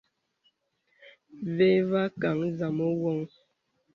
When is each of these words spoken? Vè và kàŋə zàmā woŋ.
Vè 1.55 1.69
và 1.89 2.03
kàŋə 2.21 2.47
zàmā 2.57 2.85
woŋ. 3.01 3.19